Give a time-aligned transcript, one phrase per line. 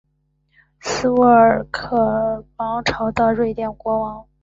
[0.79, 4.27] 斯渥克尔王朝的瑞典国王。